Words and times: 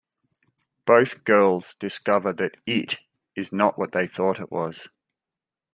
Both 0.87 1.25
girls 1.25 1.75
discover 1.79 2.33
that 2.33 2.55
"it" 2.65 2.97
is 3.35 3.53
not 3.53 3.77
what 3.77 3.91
they 3.91 4.07
thought 4.07 4.39
it 4.39 4.51
was. 4.51 4.87